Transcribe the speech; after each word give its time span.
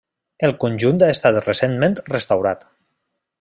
El 0.47 0.53
conjunt 0.63 1.03
ha 1.07 1.09
estat 1.15 1.37
recentment 1.49 1.97
restaurat. 2.17 2.67